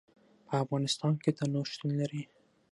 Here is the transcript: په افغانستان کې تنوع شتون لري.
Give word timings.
په 0.47 0.53
افغانستان 0.63 1.13
کې 1.23 1.31
تنوع 1.37 1.65
شتون 1.71 1.91
لري. 1.99 2.23